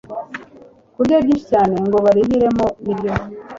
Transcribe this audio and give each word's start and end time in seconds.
kurya 0.95 1.17
byinshi 1.23 1.45
cyane 1.51 1.75
ngo 1.85 1.97
barihiremo 2.05 2.65
n’ibyo 2.83 3.13